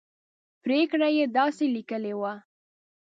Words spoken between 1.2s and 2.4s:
داسې لیکلې وه.